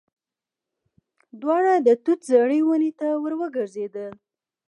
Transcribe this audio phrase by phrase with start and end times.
[1.41, 4.11] دواړه د توت زړې ونې ته ور وګرځېدل.